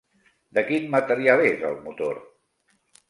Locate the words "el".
1.69-1.77